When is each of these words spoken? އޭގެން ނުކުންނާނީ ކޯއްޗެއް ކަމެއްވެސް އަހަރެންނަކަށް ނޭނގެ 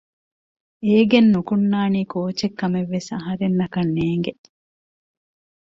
އޭގެން 0.85 1.29
ނުކުންނާނީ 1.33 2.01
ކޯއްޗެއް 2.13 2.57
ކަމެއްވެސް 2.59 3.09
އަހަރެންނަކަށް 3.13 3.91
ނޭނގެ 3.95 4.33